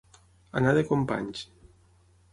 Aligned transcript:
Anar 0.61 0.73
de 0.79 0.83
companys. 0.89 1.47